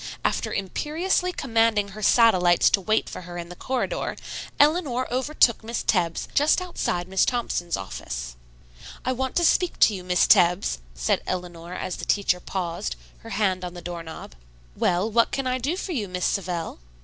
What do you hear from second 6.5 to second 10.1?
outside Miss Thompson's office. "I want to speak to you,